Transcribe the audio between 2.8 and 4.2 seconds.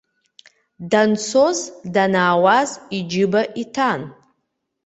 иџьыба иҭан.